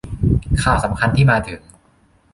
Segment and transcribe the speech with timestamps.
[0.63, 1.61] ข่าวสำคัญที่มาถึง